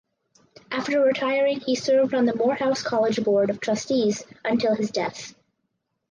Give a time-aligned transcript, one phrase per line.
[0.71, 5.35] After retiring he served on the Morehouse College Board of Trustees until his death.